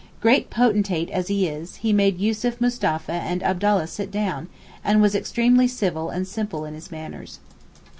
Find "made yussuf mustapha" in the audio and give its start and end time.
1.93-3.11